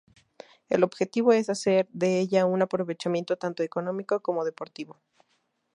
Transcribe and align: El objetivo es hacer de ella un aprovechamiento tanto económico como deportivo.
El 0.67 0.83
objetivo 0.83 1.31
es 1.31 1.47
hacer 1.51 1.87
de 1.91 2.17
ella 2.19 2.47
un 2.47 2.63
aprovechamiento 2.63 3.37
tanto 3.37 3.61
económico 3.61 4.19
como 4.19 4.43
deportivo. 4.43 4.99